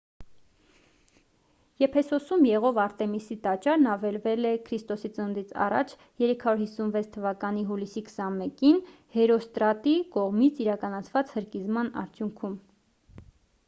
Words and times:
եփեսոսում 1.81 2.45
եղող 2.49 2.79
արտեմիսի 2.83 3.35
տաճարն 3.43 3.85
ավերվել 3.95 4.47
է 4.53 4.53
ք.ծ.ա. 4.69 5.27
356 6.23 7.11
թվականի 7.17 7.65
հուլիսի 7.73 8.03
21-ին 8.07 8.81
հերոստրատի 9.19 9.95
կողմից 10.19 10.63
իրականացված 10.67 11.35
հրկիզման 11.37 11.93
արդյունքում 12.05 12.57